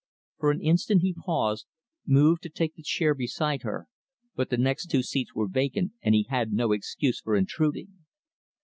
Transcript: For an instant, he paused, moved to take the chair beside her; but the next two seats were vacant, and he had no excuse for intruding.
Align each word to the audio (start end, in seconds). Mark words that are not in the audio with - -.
For 0.39 0.49
an 0.49 0.63
instant, 0.63 1.01
he 1.03 1.13
paused, 1.13 1.67
moved 2.07 2.41
to 2.41 2.49
take 2.49 2.73
the 2.73 2.81
chair 2.81 3.13
beside 3.13 3.61
her; 3.61 3.85
but 4.35 4.49
the 4.49 4.57
next 4.57 4.87
two 4.87 5.03
seats 5.03 5.35
were 5.35 5.47
vacant, 5.47 5.91
and 6.01 6.15
he 6.15 6.23
had 6.27 6.51
no 6.51 6.71
excuse 6.71 7.19
for 7.21 7.35
intruding. 7.35 7.99